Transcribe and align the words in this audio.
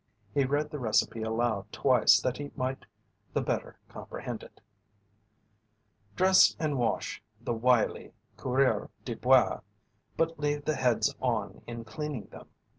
He 0.33 0.45
read 0.45 0.71
the 0.71 0.79
recipe 0.79 1.21
aloud 1.21 1.71
twice 1.71 2.19
that 2.21 2.37
he 2.37 2.49
might 2.55 2.87
the 3.33 3.41
better 3.41 3.77
comprehend 3.87 4.41
it: 4.41 4.59
"Dress 6.15 6.55
and 6.57 6.79
wash 6.79 7.21
the 7.39 7.53
wily 7.53 8.11
coureur 8.35 8.89
de 9.05 9.13
bois, 9.13 9.59
but 10.17 10.39
leave 10.39 10.65
the 10.65 10.73
heads 10.75 11.13
on 11.21 11.61
in 11.67 11.83
cleaning 11.83 12.25
them. 12.31 12.47